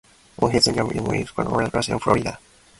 [0.49, 2.39] His son, Jonathan, lives in Boca Raton, Florida.